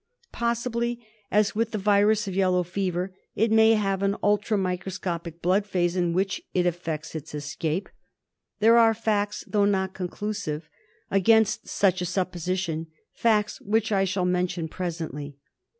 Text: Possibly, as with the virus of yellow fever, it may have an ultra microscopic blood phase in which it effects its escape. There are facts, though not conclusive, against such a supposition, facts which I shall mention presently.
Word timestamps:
Possibly, 0.31 1.05
as 1.29 1.53
with 1.53 1.69
the 1.69 1.77
virus 1.77 2.27
of 2.27 2.33
yellow 2.33 2.63
fever, 2.63 3.13
it 3.35 3.51
may 3.51 3.73
have 3.75 4.01
an 4.01 4.15
ultra 4.23 4.57
microscopic 4.57 5.43
blood 5.43 5.63
phase 5.67 5.95
in 5.95 6.11
which 6.11 6.41
it 6.55 6.65
effects 6.65 7.13
its 7.13 7.35
escape. 7.35 7.87
There 8.59 8.79
are 8.79 8.95
facts, 8.95 9.43
though 9.45 9.65
not 9.65 9.93
conclusive, 9.93 10.67
against 11.11 11.67
such 11.67 12.01
a 12.01 12.05
supposition, 12.07 12.87
facts 13.13 13.61
which 13.61 13.91
I 13.91 14.05
shall 14.05 14.25
mention 14.25 14.67
presently. 14.67 15.37